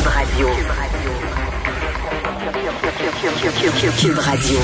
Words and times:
Cube 0.00 0.08
Radio. 0.08 0.48
Cube 3.98 4.18
Radio. 4.18 4.58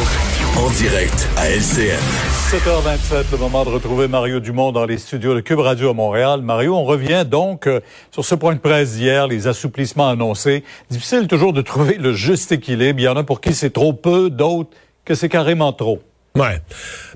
En 0.57 0.71
direct 0.71 1.29
à 1.37 1.51
LCN. 1.51 2.01
7h27, 2.51 3.33
le 3.33 3.37
moment 3.37 3.65
de 3.65 3.69
retrouver 3.69 4.09
Mario 4.09 4.41
Dumont 4.41 4.73
dans 4.73 4.87
les 4.87 4.97
studios 4.97 5.35
de 5.35 5.41
Cube 5.41 5.59
Radio 5.59 5.91
à 5.91 5.93
Montréal. 5.93 6.41
Mario, 6.41 6.75
on 6.75 6.85
revient 6.85 7.27
donc 7.29 7.67
euh, 7.67 7.81
sur 8.13 8.25
ce 8.25 8.35
point 8.35 8.55
de 8.55 8.61
presse 8.61 8.95
d'hier, 8.95 9.27
les 9.27 9.47
assouplissements 9.47 10.09
annoncés. 10.09 10.65
Difficile 10.89 11.29
toujours 11.29 11.53
de 11.53 11.61
trouver 11.61 11.99
le 11.99 12.15
juste 12.15 12.53
équilibre. 12.53 12.99
Il 13.01 13.05
y 13.05 13.09
en 13.09 13.17
a 13.17 13.23
pour 13.23 13.43
qui 13.43 13.53
c'est 13.53 13.71
trop 13.71 13.93
peu, 13.93 14.31
d'autres 14.31 14.71
que 15.05 15.15
c'est 15.15 15.29
carrément 15.29 15.75
trop. 15.75 16.01
Ouais. 16.37 16.61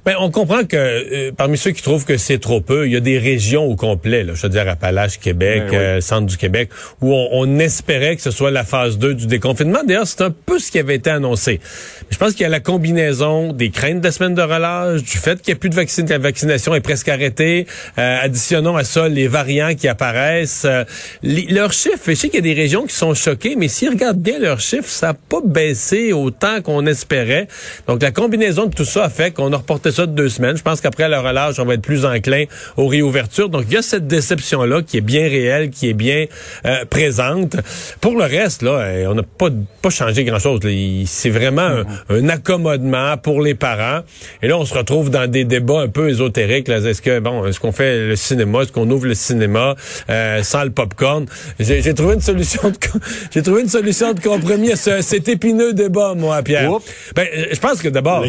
Ben, 0.07 0.14
on 0.18 0.30
comprend 0.30 0.64
que 0.64 0.77
euh, 0.77 1.30
parmi 1.36 1.59
ceux 1.59 1.73
qui 1.73 1.82
trouvent 1.82 2.07
que 2.07 2.16
c'est 2.16 2.39
trop 2.39 2.62
peu, 2.62 2.86
il 2.86 2.93
y 2.93 2.96
a 2.96 3.00
des 3.00 3.18
régions 3.18 3.64
au 3.66 3.77
complet, 3.77 4.25
là, 4.25 4.32
je 4.35 4.41
veux 4.43 4.48
dire 4.48 4.66
Appalaches, 4.66 5.18
Québec, 5.18 5.64
Ben 5.66 5.71
oui. 5.71 5.77
euh, 5.77 6.00
centre 6.00 6.27
du 6.27 6.39
Québec, 6.39 6.71
où 7.03 7.12
on, 7.12 7.29
on 7.32 7.59
espérait 7.59 8.17
que 8.17 8.22
ce 8.22 8.30
soit 8.30 8.50
la 8.50 8.64
phase 8.64 8.96
2 8.96 9.12
du 9.14 9.26
déconfinement. 9.26 9.81
D'ailleurs, 9.86 10.07
c'est 10.07 10.22
un 10.22 10.31
peu 10.31 10.59
ce 10.59 10.71
qui 10.71 10.79
avait 10.79 10.95
été 10.95 11.11
annoncé. 11.11 11.61
Je 12.09 12.17
pense 12.17 12.32
qu'il 12.32 12.40
y 12.43 12.46
a 12.46 12.48
la 12.48 12.61
combinaison 12.61 13.53
des 13.53 13.68
craintes 13.68 14.00
de 14.00 14.07
la 14.07 14.11
semaine 14.12 14.35
de 14.35 14.40
relâche, 14.40 15.03
du 15.03 15.18
fait 15.18 15.43
qu'il 15.43 15.53
n'y 15.53 15.59
a 15.59 15.61
plus 15.61 15.68
de 15.68 15.75
vaccin, 15.75 16.03
que 16.03 16.11
la 16.11 16.18
vaccination 16.18 16.75
est 16.75 16.81
presque 16.81 17.09
arrêtée. 17.11 17.67
Euh, 17.98 18.17
additionnons 18.23 18.76
à 18.79 18.84
ça 18.84 19.07
les 19.07 19.29
variants 19.29 19.75
qui 19.75 19.87
apparaissent. 19.87 20.62
Euh, 20.64 20.84
les- 21.23 21.46
leurs 21.48 21.75
chiffres, 21.75 21.98
je 22.07 22.14
sais 22.14 22.29
qu'il 22.31 22.37
y 22.37 22.50
a 22.50 22.54
des 22.54 22.59
régions 22.59 22.87
qui 22.87 22.95
sont 22.95 23.12
choquées, 23.12 23.54
mais 23.54 23.68
s'ils 23.68 23.90
regardent 23.90 24.23
bien 24.23 24.39
leurs 24.39 24.61
chiffres, 24.61 24.89
ça 24.89 25.09
n'a 25.09 25.14
pas 25.14 25.40
baissé 25.45 26.14
autant 26.14 26.62
qu'on 26.62 26.87
espérait. 26.87 27.48
Donc, 27.87 28.00
la 28.03 28.12
combinaison 28.12 28.64
de 28.64 28.75
tout 28.75 28.87
ça 28.87 29.04
a 29.04 29.10
fait 29.11 29.31
qu'on 29.32 29.53
a 29.53 29.57
reporté 29.57 29.91
ça 29.93 30.07
de 30.07 30.13
deux 30.13 30.29
semaines. 30.29 30.57
Je 30.57 30.63
pense 30.63 30.81
qu'après 30.81 31.09
la 31.09 31.21
relâche, 31.21 31.59
on 31.59 31.64
va 31.67 31.75
être 31.75 31.82
plus 31.82 32.05
enclin 32.06 32.45
aux 32.77 32.87
réouvertures. 32.87 33.48
Donc, 33.51 33.64
il 33.69 33.75
y 33.75 33.77
a 33.77 33.83
cette 33.83 34.06
déception-là 34.06 34.83
qui 34.83 34.97
est 34.97 35.03
bien 35.03 35.23
réelle, 35.28 35.70
qui 35.70 35.89
est 35.91 35.95
bien 35.95 36.25
euh, 36.64 36.84
présente. 36.89 37.56
Pour 38.01 38.17
le 38.17 38.25
reste, 38.25 38.62
là, 38.62 38.70
euh, 38.78 39.06
on 39.09 39.15
n'a 39.15 39.23
pas, 39.23 39.48
pas 39.83 39.91
changé 39.91 40.25
grand-chose. 40.25 40.61
C'est 41.07 41.31
vraiment 41.31 41.62
un, 41.62 41.84
un 42.09 42.29
accommodement 42.29 43.17
pour 43.19 43.43
les 43.43 43.55
parents. 43.55 44.01
Et 44.43 44.49
là, 44.49 44.57
on 44.59 44.65
se 44.65 44.75
retrouve 44.75 45.11
dans 45.11 45.29
des 45.31 45.45
débats 45.45 45.81
un 45.81 45.89
peu 45.89 46.09
ésotériques. 46.09 46.69
là. 46.69 46.79
Est-ce 46.79 47.03
que, 47.03 47.19
bon, 47.21 47.47
est-ce 47.47 47.61
qu'on 47.61 47.73
fait 47.73 48.06
le 48.06 48.17
cinéma? 48.17 48.62
Est-ce 48.62 48.73
qu'on 48.73 48.89
ouvre 48.91 49.06
le 49.06 49.15
cinéma 49.15 49.75
euh, 50.09 50.43
sans 50.43 50.65
le 50.65 50.71
popcorn? 50.71 51.27
J'ai 51.59 51.95
trouvé 51.95 52.15
une 52.15 52.21
solution 52.21 52.73
j'ai 53.31 53.43
trouvé 53.43 53.62
une 53.62 53.69
solution 53.69 54.12
de 54.12 54.21
compromis 54.21 54.73
à 54.73 54.77
ce- 54.77 55.03
cet 55.03 55.29
épineux 55.29 55.73
débat, 55.73 56.15
moi, 56.15 56.43
Pierre. 56.43 56.71
Oups. 56.73 56.84
Ben, 57.15 57.27
je 57.53 57.59
pense 57.59 57.81
que 57.83 57.89
d'abord, 57.89 58.23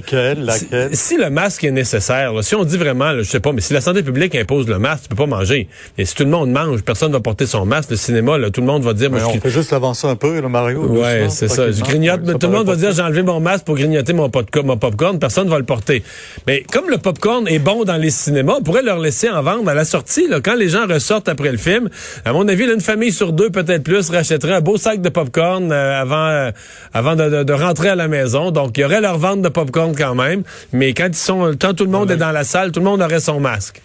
Si, 0.94 1.18
le 1.18 1.30
masque 1.30 1.64
est 1.64 1.72
nécessaire, 1.72 2.34
là, 2.34 2.42
si 2.42 2.56
on 2.56 2.64
dit 2.64 2.78
vraiment, 2.78 3.12
là, 3.12 3.18
je 3.24 3.30
sais 3.30 3.40
pas, 3.40 3.52
mais 3.52 3.62
si 3.62 3.74
la 3.74 3.82
santé 3.82 4.04
publique 4.04 4.36
impose 4.36 4.68
le 4.68 4.80
masque, 4.80 5.04
tu 5.04 5.10
peux 5.10 5.16
pas 5.16 5.26
manger. 5.26 5.68
Et 5.98 6.06
si 6.06 6.16
tout 6.16 6.24
le 6.24 6.30
monde 6.30 6.50
mange, 6.52 6.82
personne 6.84 7.12
va 7.12 7.20
porter 7.20 7.46
son 7.46 7.66
masque. 7.66 7.90
Le 7.92 7.98
cinéma, 7.98 8.38
là, 8.38 8.50
tout 8.52 8.62
le 8.62 8.68
monde 8.68 8.84
va 8.84 8.94
dire, 8.94 9.10
moi, 9.10 9.20
je 9.20 9.26
on 9.26 9.40
fait 9.42 9.50
juste 9.50 9.74
avancer 9.74 10.08
un 10.08 10.16
peu, 10.16 10.40
là, 10.40 10.48
Mario. 10.48 10.86
Ouais, 10.88 11.28
c'est 11.30 11.48
ça. 11.48 11.72
Je 11.72 11.82
grignote, 11.82 12.26
ça 12.26 12.34
tout 12.36 12.48
le 12.48 12.54
monde 12.54 12.68
va 12.68 12.76
dire 12.76 12.92
j'ai 12.94 13.02
enlevé 13.02 13.22
mon 13.22 13.40
masque 13.40 13.66
pour 13.66 13.76
grignoter 13.76 14.14
mon, 14.14 14.30
popcorn, 14.30 14.66
mon 14.66 14.78
popcorn, 14.78 15.20
personne 15.20 15.50
va 15.50 15.58
le 15.60 15.66
porter. 15.66 16.04
Mais 16.48 16.64
comme 16.72 16.90
le 16.90 16.98
popcorn 16.98 17.48
est 17.48 17.60
bon 17.60 17.84
dans 17.84 17.98
les 17.98 18.10
cinémas, 18.12 18.56
on 18.60 18.64
pourrait 18.64 18.84
leur 18.84 19.00
laisser 19.00 19.30
en 19.30 19.42
vendre 19.44 19.70
à 19.70 19.74
la 19.74 19.86
sortie. 19.86 20.28
Là, 20.28 20.40
quand 20.42 20.56
les 20.56 20.70
gens 20.70 20.88
ressortent 20.88 21.28
après 21.30 21.52
le 21.52 21.58
film, 21.58 21.90
à 22.26 22.34
mon 22.34 22.48
avis, 22.48 22.66
là, 22.66 22.74
une 22.74 22.82
famille 22.82 23.12
sur 23.12 23.34
deux, 23.34 23.50
peut-être 23.50 23.84
plus, 23.84 24.10
rachèterait 24.10 24.54
un 24.54 24.62
beau 24.62 24.78
sac 24.78 25.02
de 25.02 25.10
popcorn 25.10 25.72
euh, 25.72 26.02
avant, 26.02 26.28
euh, 26.28 26.52
avant 26.94 27.16
de, 27.16 27.30
de- 27.30 27.44
de 27.44 27.54
rentrer 27.54 27.90
à 27.90 27.96
la 27.96 28.08
maison. 28.08 28.52
Donc, 28.52 28.78
il 28.78 28.82
y 28.82 28.84
aurait 28.86 29.02
leur 29.02 29.18
vente 29.18 29.42
de 29.42 29.50
popcorn 29.50 29.94
quand 29.96 30.16
même. 30.16 30.44
Mais 30.72 30.94
quand 30.94 31.08
ils 31.08 31.16
sont, 31.16 31.54
quand 31.60 31.74
tout 31.74 31.86
le 31.86 31.92
monde 31.92 32.12
est 32.12 32.18
dans 32.18 32.32
la 32.32 32.44
salle, 32.44 32.72
tout 32.72 32.80
le 32.80 32.86
monde 32.86 33.02
aurait 33.02 33.20
son 33.20 33.40
masque. 33.40 33.82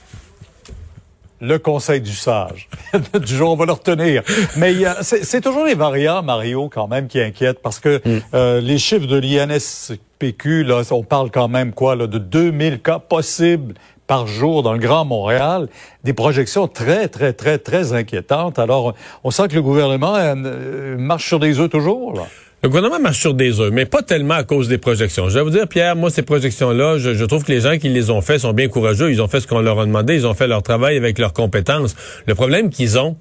le 1.40 1.58
conseil 1.58 2.00
du 2.00 2.12
sage. 2.14 2.68
du 3.20 3.34
jour, 3.36 3.52
on 3.52 3.56
va 3.56 3.66
le 3.66 3.72
retenir. 3.72 4.22
Mais 4.56 4.84
a- 4.84 5.02
c'est 5.02 5.40
toujours 5.40 5.64
les 5.66 5.74
variants, 5.74 6.22
Mario, 6.22 6.68
quand 6.72 6.88
même, 6.88 7.08
qui 7.08 7.20
inquiètent 7.20 7.60
parce 7.62 7.78
que 7.78 8.00
euh, 8.34 8.60
les 8.60 8.78
chiffres 8.78 9.06
de 9.06 9.16
l'INSPQ, 9.18 10.64
là, 10.64 10.82
on 10.90 11.02
parle 11.02 11.30
quand 11.30 11.48
même 11.48 11.72
quoi, 11.72 11.94
là, 11.96 12.06
de 12.06 12.18
2000 12.18 12.80
cas 12.80 12.98
possibles 12.98 13.74
par 14.06 14.26
jour 14.28 14.62
dans 14.62 14.72
le 14.72 14.78
Grand 14.78 15.04
Montréal, 15.04 15.68
des 16.04 16.12
projections 16.12 16.68
très, 16.68 17.08
très, 17.08 17.32
très, 17.32 17.58
très 17.58 17.92
inquiétantes. 17.92 18.58
Alors, 18.58 18.94
on 19.24 19.30
sent 19.32 19.48
que 19.48 19.54
le 19.56 19.62
gouvernement 19.62 20.14
euh, 20.14 20.96
marche 20.96 21.26
sur 21.26 21.40
des 21.40 21.58
œufs 21.58 21.68
toujours, 21.70 22.14
là. 22.14 22.22
Le 22.66 22.70
gouvernement 22.70 22.98
marche 22.98 23.20
sur 23.20 23.32
des 23.32 23.60
œufs, 23.60 23.70
mais 23.72 23.86
pas 23.86 24.02
tellement 24.02 24.34
à 24.34 24.42
cause 24.42 24.66
des 24.66 24.76
projections. 24.76 25.28
Je 25.28 25.38
vais 25.38 25.44
vous 25.44 25.50
dire, 25.50 25.68
Pierre, 25.68 25.94
moi, 25.94 26.10
ces 26.10 26.22
projections-là, 26.22 26.98
je, 26.98 27.24
trouve 27.24 27.44
que 27.44 27.52
les 27.52 27.60
gens 27.60 27.78
qui 27.78 27.88
les 27.88 28.10
ont 28.10 28.20
fait 28.20 28.40
sont 28.40 28.52
bien 28.52 28.66
courageux. 28.66 29.12
Ils 29.12 29.22
ont 29.22 29.28
fait 29.28 29.38
ce 29.38 29.46
qu'on 29.46 29.60
leur 29.60 29.78
a 29.78 29.86
demandé. 29.86 30.16
Ils 30.16 30.26
ont 30.26 30.34
fait 30.34 30.48
leur 30.48 30.64
travail 30.64 30.96
avec 30.96 31.20
leurs 31.20 31.32
compétences. 31.32 31.94
Le 32.26 32.34
problème 32.34 32.68
qu'ils 32.70 32.98
ont, 32.98 33.16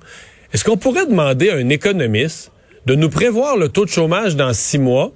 est-ce 0.52 0.64
qu'on 0.64 0.78
pourrait 0.78 1.06
demander 1.06 1.52
à 1.52 1.58
un 1.58 1.70
économiste 1.70 2.52
de 2.88 2.96
nous 2.96 3.08
prévoir 3.08 3.56
le 3.56 3.70
taux 3.70 3.86
de 3.86 3.92
chômage 3.92 4.36
dans 4.36 4.52
six 4.52 4.80
mois? 4.80 5.12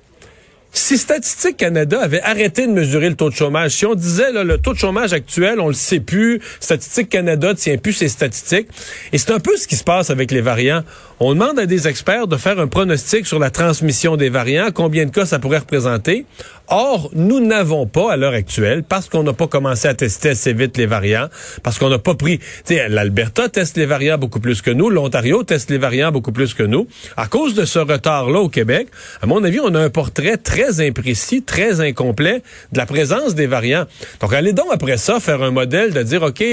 Si 0.71 0.97
Statistique 0.97 1.57
Canada 1.57 1.99
avait 2.01 2.21
arrêté 2.21 2.67
de 2.67 2.71
mesurer 2.71 3.09
le 3.09 3.15
taux 3.15 3.29
de 3.29 3.35
chômage, 3.35 3.71
si 3.71 3.85
on 3.85 3.95
disait 3.95 4.31
là, 4.31 4.43
le 4.43 4.57
taux 4.57 4.73
de 4.73 4.77
chômage 4.77 5.13
actuel, 5.13 5.59
on 5.59 5.67
le 5.67 5.73
sait 5.73 5.99
plus, 5.99 6.41
Statistique 6.59 7.09
Canada 7.09 7.53
tient 7.55 7.77
plus 7.77 7.93
ses 7.93 8.09
statistiques, 8.09 8.67
et 9.11 9.17
c'est 9.17 9.31
un 9.31 9.39
peu 9.39 9.57
ce 9.57 9.67
qui 9.67 9.75
se 9.75 9.83
passe 9.83 10.09
avec 10.09 10.31
les 10.31 10.41
variants. 10.41 10.83
On 11.21 11.33
demande 11.33 11.59
à 11.59 11.65
des 11.65 11.87
experts 11.87 12.27
de 12.27 12.37
faire 12.37 12.59
un 12.59 12.67
pronostic 12.67 13.25
sur 13.25 13.39
la 13.39 13.49
transmission 13.49 14.15
des 14.15 14.29
variants, 14.29 14.69
combien 14.73 15.05
de 15.05 15.11
cas 15.11 15.25
ça 15.25 15.39
pourrait 15.39 15.57
représenter. 15.57 16.25
Or, 16.71 17.09
nous 17.13 17.39
n'avons 17.39 17.87
pas 17.87 18.13
à 18.13 18.17
l'heure 18.17 18.33
actuelle, 18.33 18.83
parce 18.83 19.09
qu'on 19.09 19.23
n'a 19.23 19.33
pas 19.33 19.47
commencé 19.47 19.87
à 19.87 19.95
tester 19.95 20.29
assez 20.29 20.53
vite 20.53 20.77
les 20.77 20.85
variants, 20.85 21.27
parce 21.63 21.79
qu'on 21.79 21.89
n'a 21.89 21.97
pas 21.97 22.13
pris, 22.13 22.37
tu 22.37 22.75
sais, 22.75 22.87
l'Alberta 22.89 23.49
teste 23.49 23.75
les 23.75 23.87
variants 23.87 24.19
beaucoup 24.19 24.39
plus 24.39 24.61
que 24.61 24.69
nous, 24.71 24.89
l'Ontario 24.89 25.43
teste 25.43 25.71
les 25.71 25.79
variants 25.79 26.11
beaucoup 26.11 26.31
plus 26.31 26.53
que 26.53 26.63
nous. 26.63 26.87
À 27.17 27.27
cause 27.27 27.55
de 27.55 27.65
ce 27.65 27.79
retard-là 27.79 28.39
au 28.39 28.49
Québec, 28.49 28.87
à 29.21 29.25
mon 29.25 29.43
avis, 29.43 29.59
on 29.59 29.73
a 29.73 29.79
un 29.79 29.89
portrait 29.89 30.37
très 30.37 30.58
imprécis, 30.79 31.43
très 31.43 31.81
incomplet 31.81 32.41
de 32.71 32.77
la 32.77 32.85
présence 32.85 33.35
des 33.35 33.47
variants. 33.47 33.85
Donc, 34.21 34.33
allez 34.33 34.53
donc 34.53 34.67
après 34.71 34.97
ça 34.97 35.19
faire 35.19 35.41
un 35.43 35.51
modèle 35.51 35.93
de 35.93 36.03
dire, 36.03 36.23
OK, 36.23 36.43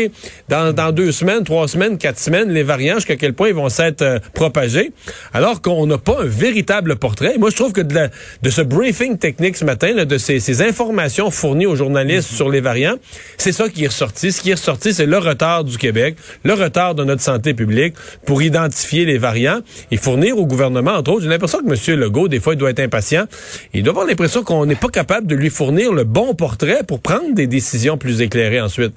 dans, 0.49 0.73
dans 0.73 0.93
deux 0.93 1.13
semaines, 1.13 1.45
trois 1.45 1.69
semaines, 1.69 1.99
quatre 1.99 2.19
semaines, 2.19 2.51
les 2.51 2.63
variants, 2.63 2.97
jusqu'à 2.97 3.17
quel 3.17 3.33
point 3.35 3.49
ils 3.49 3.55
vont 3.55 3.69
s'être 3.69 4.03
euh, 4.03 4.19
propagés, 4.35 4.93
alors 5.33 5.61
qu'on 5.63 5.87
n'a 5.87 5.99
pas 5.99 6.23
un 6.23 6.27
véritable 6.27 6.97
portrait. 6.97 7.35
Et 7.35 7.39
moi, 7.39 7.51
je 7.51 7.57
trouve 7.57 7.73
que 7.73 7.81
de, 7.81 7.95
la- 7.95 8.11
de 8.43 8.51
ce 8.51 8.63
briefing 8.63 9.19
technique 9.19 9.57
ce 9.57 9.65
matin, 9.65 9.93
là, 9.95 10.05
de 10.05 10.19
ces, 10.19 10.41
ces 10.41 10.63
informations 10.63 11.31
fournies 11.31 11.67
aux 11.67 11.77
journalistes 11.77 12.31
sur 12.31 12.49
les 12.49 12.61
variants, 12.61 12.97
c'est 13.37 13.53
ça 13.53 13.69
qui 13.69 13.85
est 13.85 13.89
ressorti. 13.89 14.33
Ce 14.33 14.41
qui 14.41 14.51
est 14.51 14.55
ressorti, 14.55 14.95
c'est 14.95 15.07
le 15.07 15.19
retard 15.19 15.65
du 15.65 15.79
Québec, 15.79 16.17
le 16.45 16.53
retard 16.55 16.95
de 16.95 17.05
notre 17.05 17.23
santé 17.23 17.55
publique 17.55 17.95
pour 18.25 18.43
identifier 18.43 19.05
les 19.05 19.19
variants 19.19 19.61
et 19.91 19.97
fournir 19.97 20.39
au 20.39 20.47
gouvernement, 20.47 20.93
entre 20.93 21.13
autres. 21.13 21.23
J'ai 21.23 21.29
l'impression 21.29 21.59
que 21.61 21.73
M. 21.93 21.99
Legault, 22.01 22.29
des 22.29 22.41
fois, 22.41 22.55
il 22.55 22.57
doit 22.59 22.71
être 22.71 22.81
impatient. 22.81 23.25
Il 23.73 23.83
doit 23.83 23.95
avoir 23.97 24.09
l'impression 24.09 24.45
qu'on 24.45 24.67
n'est 24.67 24.75
pas 24.75 24.91
capable 24.91 25.27
de 25.27 25.35
lui 25.35 25.49
fournir 25.49 25.91
le 25.91 26.05
bon 26.05 26.35
portrait 26.35 26.83
pour 26.87 27.01
prendre 27.01 27.33
des 27.33 27.47
décisions 27.47 27.97
plus 27.97 28.21
éclairées 28.21 28.61
ensuite. 28.61 28.95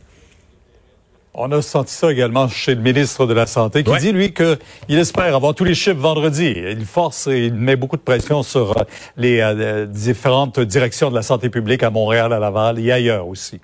On 1.42 1.50
a 1.54 1.62
senti 1.62 1.94
ça 1.94 2.12
également 2.12 2.50
chez 2.50 2.76
le 2.76 2.82
ministre 2.82 3.26
de 3.26 3.34
la 3.34 3.48
Santé 3.48 3.86
qui 3.86 3.90
Ouais. 3.90 4.00
dit, 4.00 4.12
lui, 4.12 4.34
qu'il 4.34 4.58
espère 5.00 5.34
avoir 5.34 5.56
tous 5.56 5.64
les 5.64 5.74
chiffres 5.74 5.96
vendredi. 5.98 6.54
Il 6.54 6.84
force 6.86 7.28
et 7.28 7.46
il 7.46 7.54
met 7.54 7.78
beaucoup 7.78 7.96
de 7.96 8.02
pression 8.02 8.44
sur 8.44 8.78
euh, 8.78 8.84
les 9.16 9.40
euh, 9.40 9.86
différentes 9.86 10.60
directions 10.60 11.10
de 11.10 11.16
la 11.16 11.22
santé 11.22 11.50
publique 11.50 11.82
à 11.82 11.92
Montréal, 11.92 12.34
à 12.34 12.40
Laval 12.40 12.78
et 12.80 12.92
ailleurs 12.92 13.26
aussi. 13.26 13.62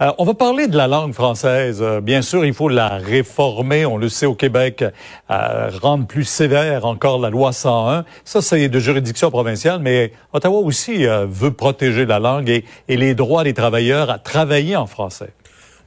Euh, 0.00 0.12
on 0.18 0.24
va 0.24 0.34
parler 0.34 0.68
de 0.68 0.76
la 0.76 0.86
langue 0.86 1.14
française. 1.14 1.80
Euh, 1.82 2.00
bien 2.00 2.22
sûr, 2.22 2.44
il 2.44 2.54
faut 2.54 2.68
la 2.68 2.90
réformer. 2.90 3.84
On 3.86 3.96
le 3.96 4.08
sait 4.08 4.26
au 4.26 4.36
Québec, 4.36 4.84
euh, 5.28 5.70
rendre 5.82 6.06
plus 6.06 6.22
sévère 6.24 6.84
encore 6.84 7.18
la 7.18 7.30
loi 7.30 7.52
101. 7.52 8.04
Ça, 8.24 8.40
c'est 8.40 8.68
de 8.68 8.78
juridiction 8.78 9.32
provinciale, 9.32 9.80
mais 9.80 10.12
Ottawa 10.32 10.60
aussi 10.60 11.04
euh, 11.04 11.26
veut 11.28 11.50
protéger 11.50 12.06
la 12.06 12.20
langue 12.20 12.48
et, 12.48 12.64
et 12.86 12.96
les 12.96 13.16
droits 13.16 13.42
des 13.42 13.52
travailleurs 13.52 14.10
à 14.10 14.20
travailler 14.20 14.76
en 14.76 14.86
français. 14.86 15.30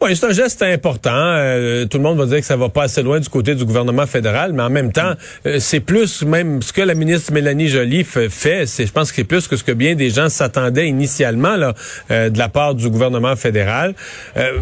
Oui, 0.01 0.15
c'est 0.15 0.27
un 0.27 0.31
geste 0.31 0.61
important. 0.61 1.11
Euh, 1.13 1.85
tout 1.85 1.97
le 1.97 2.03
monde 2.03 2.17
va 2.17 2.25
dire 2.25 2.39
que 2.39 2.45
ça 2.45 2.55
va 2.55 2.69
pas 2.69 2.83
assez 2.83 3.03
loin 3.03 3.19
du 3.19 3.27
côté 3.27 3.53
du 3.53 3.65
gouvernement 3.65 4.07
fédéral, 4.07 4.53
mais 4.53 4.63
en 4.63 4.69
même 4.69 4.93
temps, 4.93 5.11
euh, 5.45 5.57
c'est 5.59 5.81
plus 5.81 6.23
même 6.23 6.61
ce 6.61 6.71
que 6.71 6.81
la 6.81 6.95
ministre 6.95 7.33
Mélanie 7.33 7.67
Joly 7.67 8.05
fait. 8.05 8.65
C'est, 8.65 8.85
je 8.85 8.91
pense 8.93 9.09
que 9.09 9.17
c'est 9.17 9.25
plus 9.25 9.49
que 9.49 9.57
ce 9.57 9.63
que 9.65 9.73
bien 9.73 9.95
des 9.95 10.09
gens 10.09 10.29
s'attendaient 10.29 10.87
initialement 10.87 11.57
là, 11.57 11.73
euh, 12.11 12.29
de 12.29 12.37
la 12.37 12.47
part 12.47 12.75
du 12.75 12.89
gouvernement 12.89 13.35
fédéral. 13.35 13.93
Euh, 14.37 14.59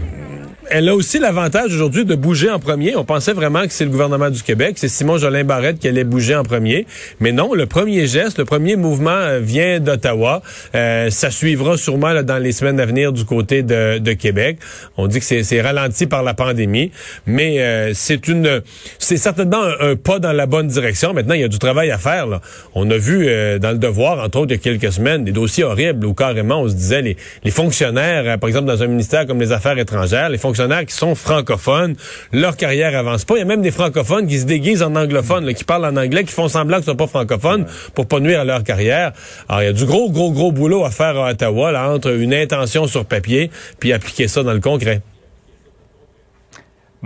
elle 0.70 0.90
a 0.90 0.96
aussi 0.96 1.20
l'avantage 1.20 1.74
aujourd'hui 1.74 2.04
de 2.04 2.16
bouger 2.16 2.50
en 2.50 2.60
premier. 2.60 2.96
On 2.96 3.06
pensait 3.06 3.34
vraiment 3.34 3.64
que 3.64 3.72
c'est 3.72 3.86
le 3.86 3.90
gouvernement 3.90 4.30
du 4.30 4.42
Québec, 4.44 4.76
c'est 4.78 4.90
Simon 4.90 5.18
Jolin 5.18 5.44
Barrette 5.44 5.80
qui 5.80 5.88
allait 5.88 6.04
bouger 6.04 6.36
en 6.36 6.44
premier, 6.44 6.86
mais 7.20 7.32
non. 7.32 7.54
Le 7.54 7.66
premier 7.66 8.08
geste, 8.08 8.38
le 8.38 8.46
premier 8.46 8.76
mouvement 8.76 9.12
euh, 9.12 9.40
vient 9.40 9.80
d'Ottawa. 9.80 10.42
Euh, 10.76 11.10
ça 11.10 11.32
suivra 11.32 11.78
sûrement 11.78 12.12
là, 12.12 12.24
dans 12.24 12.38
les 12.38 12.52
semaines 12.52 12.80
à 12.80 12.86
venir 12.86 13.14
du 13.14 13.24
côté 13.24 13.64
de, 13.64 14.00
de 14.00 14.14
Québec. 14.14 14.60
On 14.98 15.08
dit 15.08 15.20
que 15.20 15.26
c'est 15.44 15.62
ralenti 15.62 16.08
par 16.08 16.24
la 16.24 16.34
pandémie, 16.34 16.92
mais 17.26 17.60
euh, 17.60 17.92
c'est 17.94 18.28
une, 18.28 18.62
c'est 19.00 19.18
certainement 19.18 19.64
un, 19.80 19.96
pas 19.96 20.20
dans 20.20 20.32
la 20.32 20.46
bonne 20.46 20.68
direction. 20.68 21.14
Maintenant, 21.14 21.36
il 21.36 21.42
y 21.42 21.44
a 21.44 21.48
du 21.48 21.60
travail 21.60 21.92
à 21.92 21.98
faire. 21.98 22.28
On 22.76 22.90
a 22.90 22.98
vu 22.98 23.26
euh, 23.28 23.60
dans 23.60 23.72
le 23.72 23.78
devoir, 23.78 24.24
entre 24.24 24.40
autres, 24.40 24.52
il 24.52 24.56
y 24.56 24.60
a 24.60 24.62
quelques 24.62 24.94
semaines, 24.94 25.24
des 25.24 25.32
dossiers 25.32 25.64
horribles 25.64 26.06
où 26.06 26.14
carrément 26.14 26.62
on 26.62 26.70
se 26.70 26.76
disait 26.76 27.02
les, 27.02 27.52
fonctionnaires, 27.52 28.24
euh, 28.26 28.38
par 28.38 28.48
exemple 28.48 28.68
dans 28.68 28.82
un 28.84 28.88
ministère 28.88 29.26
comme 29.26 29.40
les 29.40 29.52
Affaires 29.52 29.78
étrangères, 29.78 30.30
les 30.30 30.38
fonctionnaires 30.38 30.86
qui 30.86 30.94
sont 30.94 31.16
francophones, 31.16 31.96
leur 32.32 32.56
carrière 32.56 32.98
avance 32.98 33.26
pas. 33.26 33.36
Il 33.36 33.40
y 33.40 33.42
a 33.42 33.46
même 33.46 33.62
des 33.62 33.72
francophones 33.72 34.28
qui 34.28 34.40
se 34.40 34.46
déguisent 34.46 34.84
en 34.84 34.96
anglophones, 34.96 35.54
qui 35.54 35.64
parlent 35.64 35.86
en 35.86 35.98
anglais, 35.98 36.24
qui 36.24 36.34
font 36.34 36.48
semblant 36.48 36.78
qu'ils 36.78 36.86
sont 36.86 36.96
pas 36.96 37.08
francophones 37.08 37.66
pour 37.94 38.08
pas 38.08 38.20
nuire 38.20 38.42
à 38.42 38.46
leur 38.46 38.64
carrière. 38.64 39.12
Alors 39.50 39.62
il 39.62 39.66
y 39.66 39.70
a 39.70 39.74
du 39.74 39.86
gros, 39.86 40.10
gros, 40.12 40.32
gros 40.32 40.52
boulot 40.52 40.86
à 40.86 40.92
faire 40.92 41.18
à 41.18 41.32
Ottawa 41.32 41.74
entre 41.90 42.12
une 42.12 42.34
intention 42.34 42.88
sur 42.88 43.06
papier 43.06 43.52
puis 43.80 43.94
appliquer 43.94 44.28
ça 44.28 44.44
dans 44.44 44.54
le 44.54 44.60
concret. 44.60 45.02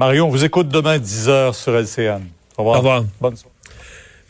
Marion, 0.01 0.25
on 0.25 0.29
vous 0.31 0.43
écoute 0.43 0.67
demain 0.67 0.93
à 0.93 0.97
10h 0.97 1.53
sur 1.53 1.75
LCN. 1.75 2.23
Au 2.57 2.63
revoir. 2.63 2.75
Au 2.75 2.79
revoir. 2.79 3.03
Bonne 3.21 3.35
soirée. 3.35 3.50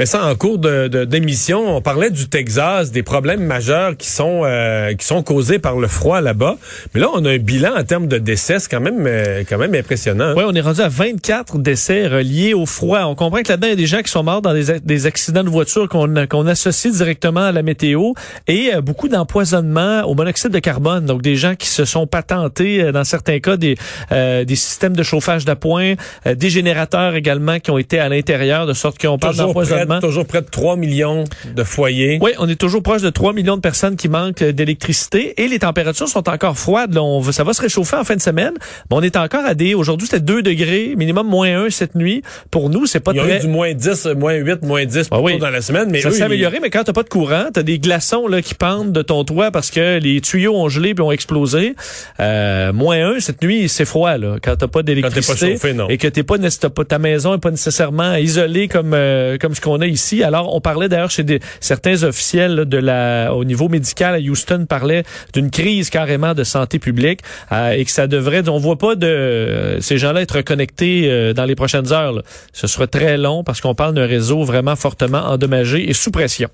Mais 0.02 0.08
ça, 0.08 0.26
en 0.26 0.34
cours 0.34 0.58
de, 0.58 0.88
d'émission, 1.06 1.78
on 1.78 1.80
parlait 1.80 2.10
du 2.10 2.28
Texas, 2.28 2.92
des 2.92 3.04
problèmes 3.04 3.46
majeurs 3.46 3.96
qui 3.96 4.10
sont 4.10 4.42
euh, 4.46 4.96
qui 4.96 5.06
sont 5.06 5.22
causés 5.22 5.60
par 5.60 5.78
le 5.78 5.88
froid 5.88 6.22
là-bas. 6.22 6.58
Mais 6.96 7.02
là, 7.02 7.10
on 7.14 7.24
a 7.24 7.30
un 7.30 7.38
bilan 7.38 7.76
en 7.78 7.84
termes 7.84 8.08
de 8.08 8.18
décès, 8.18 8.58
c'est 8.58 8.68
quand 8.68 8.80
même 8.80 9.06
euh, 9.06 9.44
quand 9.48 9.60
même 9.60 9.76
impressionnant. 9.76 10.30
Hein. 10.30 10.34
Oui, 10.36 10.44
on 10.48 10.56
est 10.56 10.62
rendu 10.62 10.82
à 10.82 10.88
24 10.88 11.60
décès 11.60 12.08
reliés 12.08 12.56
au 12.56 12.66
froid. 12.66 13.02
On 13.02 13.14
comprend 13.14 13.44
que 13.44 13.50
là-dedans, 13.50 13.68
il 13.68 13.70
y 13.70 13.74
a 13.74 13.76
des 13.76 13.86
gens 13.86 14.02
qui 14.02 14.10
sont 14.10 14.24
morts 14.24 14.42
dans 14.42 14.56
des, 14.56 14.80
des 14.80 15.06
accidents 15.06 15.44
de 15.44 15.50
voiture 15.50 15.88
qu'on 15.88 16.26
qu'on 16.26 16.48
associe 16.48 16.92
directement 16.92 17.42
à 17.42 17.52
la 17.52 17.62
météo 17.62 18.14
et 18.48 18.72
euh, 18.74 18.82
beaucoup 18.82 19.08
d'empoisonnement 19.08 20.02
au 20.06 20.16
monoxyde 20.16 20.50
de 20.50 20.58
carbone. 20.58 21.06
Donc, 21.06 21.22
des 21.22 21.36
gens 21.36 21.54
qui 21.54 21.68
se 21.68 21.86
sont 21.86 22.08
patentés, 22.08 22.92
dans 22.92 23.04
certains 23.04 23.38
cas, 23.38 23.56
des, 23.56 23.78
des 24.10 24.56
systèmes 24.56 24.96
de 24.96 25.04
chauffage 25.04 25.46
d'appoint, 25.46 25.94
des 26.26 26.50
générateurs 26.50 27.14
également 27.14 27.60
qui 27.60 27.70
ont 27.70 27.78
été 27.78 28.00
à 28.00 28.10
l'intérieur, 28.10 28.66
de 28.66 28.74
sorte 28.74 29.00
qu'on 29.00 29.20
parle 29.20 29.36
d'empoisonnement 29.36 29.91
toujours 30.00 30.26
près 30.26 30.42
de 30.42 30.48
3 30.48 30.76
millions 30.76 31.24
de 31.56 31.64
foyers. 31.64 32.20
Oui, 32.22 32.32
on 32.40 32.48
est 32.48 32.56
toujours 32.56 32.84
proche 32.84 33.02
de 33.02 33.10
3 33.10 33.34
millions 33.34 33.56
de 33.56 33.62
personnes 33.62 33.96
qui 33.96 34.08
manquent 34.10 34.44
d'électricité 34.44 35.42
et 35.42 35.48
les 35.48 35.60
températures 35.60 36.08
sont 36.08 36.30
encore 36.30 36.58
froides. 36.58 36.94
Là, 36.94 37.04
on, 37.04 37.22
ça 37.32 37.44
va 37.44 37.54
se 37.54 37.62
réchauffer 37.62 37.96
en 37.96 38.04
fin 38.04 38.16
de 38.16 38.22
semaine, 38.22 38.54
mais 38.90 38.98
on 38.98 39.02
est 39.02 39.16
encore 39.18 39.46
à 39.46 39.54
des... 39.54 39.74
Aujourd'hui, 39.74 40.08
c'était 40.08 40.22
2 40.22 40.42
degrés, 40.44 40.94
minimum 40.96 41.28
moins 41.28 41.66
1 41.66 41.70
cette 41.70 41.96
nuit. 41.96 42.22
Pour 42.50 42.70
nous, 42.70 42.86
c'est 42.86 43.00
pas 43.00 43.12
Il 43.14 43.18
y 43.18 43.20
très... 43.20 43.34
a 43.34 43.38
eu 43.38 43.42
du 43.42 43.48
moins 43.48 43.74
10, 43.74 44.08
moins 44.18 44.34
8, 44.34 44.64
moins 44.64 44.86
10 44.86 45.08
ah 45.12 45.22
oui. 45.22 45.38
dans 45.38 45.50
la 45.50 45.62
semaine. 45.62 45.90
Mais 45.90 46.02
ça 46.02 46.12
s'est 46.12 46.24
amélioré, 46.24 46.60
mais 46.62 46.70
quand 46.70 46.84
t'as 46.84 46.94
pas 46.94 47.04
de 47.04 47.10
courant, 47.10 47.46
t'as 47.54 47.64
des 47.64 47.80
glaçons 47.80 48.28
là, 48.28 48.42
qui 48.42 48.56
pendent 48.56 48.92
de 48.92 49.02
ton 49.02 49.24
toit 49.24 49.52
parce 49.52 49.72
que 49.72 50.00
les 50.00 50.22
tuyaux 50.22 50.56
ont 50.56 50.70
gelé 50.70 50.94
puis 50.94 51.04
ont 51.04 51.12
explosé. 51.12 51.76
Euh, 52.20 52.74
moins 52.74 53.16
1 53.16 53.20
cette 53.20 53.42
nuit, 53.42 53.70
c'est 53.70 53.86
froid 53.86 54.18
là, 54.18 54.38
quand 54.42 54.56
t'as 54.56 54.68
pas 54.68 54.84
d'électricité 54.84 55.58
et 55.90 55.98
que 55.98 56.08
t'es 56.08 56.24
pas, 56.24 56.38
pas 56.38 56.86
ta 56.86 57.00
maison 57.00 57.34
est 57.34 57.40
pas 57.40 57.52
nécessairement 57.52 58.16
isolée 58.16 58.68
comme 58.68 58.94
euh, 58.94 59.38
comme 59.40 59.56
ce 59.56 59.62
qu'on 59.62 59.81
ici. 59.86 60.24
Alors, 60.24 60.56
on 60.56 60.62
parlait 60.62 60.90
d'ailleurs 60.90 61.12
chez 61.12 61.24
des, 61.24 61.40
certains 61.60 62.04
officiels 62.04 62.66
de 62.66 62.78
la, 62.78 63.34
au 63.34 63.44
niveau 63.44 63.70
médical 63.70 64.16
à 64.16 64.20
Houston, 64.20 64.66
parlait 64.68 65.04
d'une 65.34 65.50
crise 65.50 65.90
carrément 65.90 66.34
de 66.34 66.44
santé 66.44 66.80
publique 66.80 67.22
euh, 67.52 67.72
et 67.72 67.86
que 67.86 67.92
ça 67.92 68.08
devrait, 68.08 68.48
on 68.50 68.58
voit 68.58 68.78
pas 68.78 68.96
de 68.96 69.08
euh, 69.08 69.82
ces 69.82 69.98
gens-là 69.98 70.22
être 70.22 70.42
connectés 70.42 71.10
euh, 71.10 71.34
dans 71.34 71.46
les 71.46 71.56
prochaines 71.56 71.92
heures. 71.92 72.22
Ce 72.54 72.68
sera 72.68 72.88
très 72.88 73.18
long 73.18 73.44
parce 73.44 73.62
qu'on 73.62 73.76
parle 73.76 73.94
d'un 73.94 74.08
réseau 74.08 74.44
vraiment 74.44 74.76
fortement 74.76 75.20
endommagé 75.20 75.90
et 75.90 75.94
sous 75.94 76.12
pression. 76.12 76.50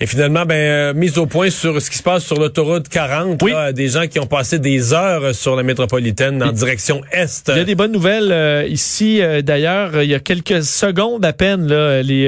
Et 0.00 0.06
finalement, 0.06 0.44
ben, 0.44 0.54
euh, 0.54 0.94
mise 0.94 1.18
au 1.18 1.26
point 1.26 1.50
sur 1.50 1.80
ce 1.80 1.88
qui 1.88 1.98
se 1.98 2.02
passe 2.02 2.24
sur 2.24 2.38
l'autoroute 2.38 2.88
40. 2.88 3.40
Oui. 3.42 3.52
des 3.72 3.88
gens 3.88 4.06
qui 4.06 4.18
ont 4.18 4.26
passé 4.26 4.58
des 4.58 4.92
heures 4.92 5.34
sur 5.34 5.54
la 5.54 5.62
métropolitaine 5.62 6.42
en 6.42 6.52
direction 6.52 7.02
est. 7.12 7.44
Il 7.48 7.56
y 7.56 7.60
a 7.60 7.64
des 7.64 7.74
bonnes 7.74 7.92
nouvelles 7.92 8.32
euh, 8.32 8.66
ici. 8.66 9.22
Euh, 9.22 9.42
d'ailleurs, 9.42 10.02
il 10.02 10.10
y 10.10 10.14
a 10.14 10.20
quelques 10.20 10.64
secondes 10.64 11.24
à 11.24 11.32
peine, 11.32 11.66
là, 11.68 12.02
les, 12.02 12.24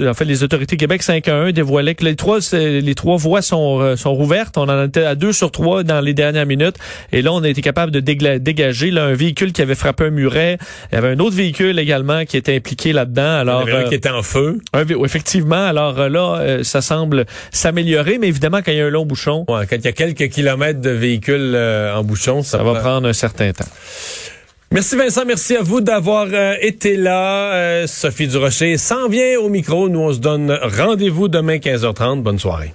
en 0.00 0.14
fait, 0.14 0.24
les 0.24 0.42
autorités 0.42 0.76
Québec 0.76 1.02
511 1.02 1.52
dévoilaient 1.52 1.94
que 1.94 2.04
les 2.04 2.16
trois, 2.16 2.38
les 2.52 2.94
trois 2.94 3.16
voies 3.16 3.42
sont, 3.42 3.96
sont 3.96 4.14
rouvertes. 4.14 4.56
On 4.56 4.68
en 4.68 4.84
était 4.84 5.04
à 5.04 5.14
deux 5.14 5.32
sur 5.32 5.50
trois 5.50 5.82
dans 5.82 6.00
les 6.00 6.14
dernières 6.14 6.46
minutes. 6.46 6.76
Et 7.12 7.22
là, 7.22 7.32
on 7.32 7.42
a 7.42 7.48
été 7.48 7.60
capable 7.60 7.92
de 7.92 8.00
dégager 8.00 8.90
là, 8.90 9.04
un 9.04 9.14
véhicule 9.14 9.52
qui 9.52 9.62
avait 9.62 9.74
frappé 9.74 10.04
un 10.04 10.10
muret. 10.10 10.58
Il 10.90 10.94
y 10.94 10.98
avait 10.98 11.08
un 11.08 11.18
autre 11.18 11.36
véhicule 11.36 11.78
également 11.78 12.24
qui 12.24 12.36
était 12.36 12.56
impliqué 12.56 12.92
là-dedans. 12.92 13.38
Alors, 13.38 13.62
il 13.66 13.70
y 13.70 13.74
avait 13.74 13.84
un 13.84 13.88
qui 13.88 13.94
était 13.94 14.10
en 14.10 14.22
feu. 14.22 14.58
Un, 14.72 14.86
effectivement. 15.04 15.66
Alors 15.66 16.08
là, 16.08 16.62
ça 16.62 16.80
semble 16.86 17.26
s'améliorer, 17.52 18.18
mais 18.18 18.28
évidemment, 18.28 18.58
quand 18.58 18.72
il 18.72 18.78
y 18.78 18.80
a 18.80 18.86
un 18.86 18.90
long 18.90 19.06
bouchon. 19.06 19.44
Ouais, 19.48 19.66
quand 19.68 19.76
il 19.76 19.84
y 19.84 19.88
a 19.88 19.92
quelques 19.92 20.28
kilomètres 20.28 20.80
de 20.80 20.90
véhicules 20.90 21.52
euh, 21.54 21.94
en 21.94 22.04
bouchon, 22.04 22.42
ça, 22.42 22.62
va 22.62 22.80
prendre 22.80 23.08
un 23.08 23.12
certain 23.12 23.52
temps. 23.52 23.68
Merci 24.72 24.96
Vincent, 24.96 25.24
merci 25.24 25.56
à 25.56 25.62
vous 25.62 25.80
d'avoir 25.80 26.26
euh, 26.32 26.54
été 26.60 26.96
là. 26.96 27.54
Euh, 27.54 27.86
Sophie 27.86 28.26
Durocher 28.26 28.76
s'en 28.78 29.08
vient 29.08 29.38
au 29.38 29.48
micro. 29.48 29.88
Nous, 29.88 30.00
on 30.00 30.12
se 30.12 30.18
donne 30.18 30.58
rendez-vous 30.60 31.28
demain 31.28 31.56
15h30. 31.56 32.22
Bonne 32.22 32.38
soirée. 32.38 32.72